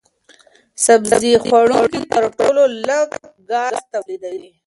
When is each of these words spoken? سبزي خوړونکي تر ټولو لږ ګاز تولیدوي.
سبزي 0.85 1.33
خوړونکي 1.43 2.01
تر 2.13 2.23
ټولو 2.37 2.63
لږ 2.87 3.09
ګاز 3.49 3.75
تولیدوي. 3.91 4.51